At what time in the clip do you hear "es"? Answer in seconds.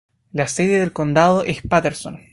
1.43-1.61